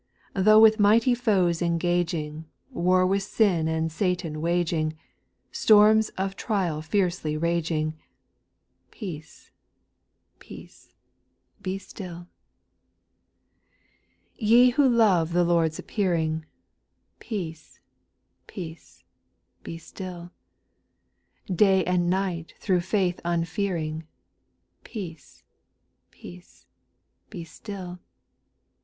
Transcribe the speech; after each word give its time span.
Though 0.33 0.59
with 0.59 0.79
mighty 0.79 1.13
foes 1.13 1.61
engaging, 1.61 2.45
War 2.71 3.05
with 3.05 3.21
sin 3.21 3.67
and 3.67 3.91
Satan 3.91 4.41
waging. 4.41 4.97
Storms 5.51 6.09
of 6.17 6.35
trial 6.35 6.81
fiercely 6.81 7.37
raging, 7.37 7.93
Peace, 8.89 9.51
peace, 10.39 10.95
be 11.61 11.77
still. 11.77 12.25
SPIRITUAL 14.33 14.39
SONGS. 14.39 14.47
414 14.49 14.49
4. 14.49 14.49
Ye 14.49 14.69
who 14.71 14.89
love 14.97 15.33
the 15.33 15.43
Lord's 15.43 15.77
appearing, 15.77 16.47
Peace, 17.19 17.79
peace, 18.47 19.03
be 19.61 19.77
still; 19.77 20.31
Day 21.45 21.85
and 21.85 22.09
night 22.09 22.55
through 22.57 22.81
faith 22.81 23.19
unfearing, 23.23 24.07
Peace, 24.83 25.43
peace, 26.09 26.65
be 27.29 27.43
still. 27.43 27.99